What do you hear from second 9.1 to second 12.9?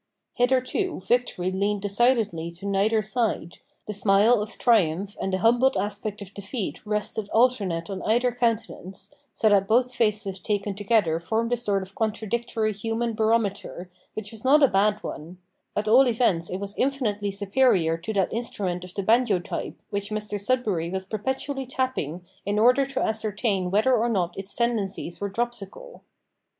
so that both faces taken together formed a sort of contradictory